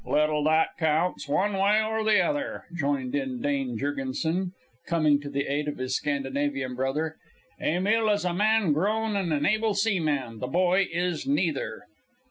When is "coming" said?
4.87-5.21